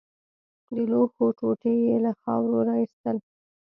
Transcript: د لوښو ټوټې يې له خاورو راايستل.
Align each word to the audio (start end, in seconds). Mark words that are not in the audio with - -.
د 0.75 0.77
لوښو 0.91 1.25
ټوټې 1.37 1.73
يې 1.85 1.95
له 2.05 2.11
خاورو 2.21 2.57
راايستل. 2.69 3.17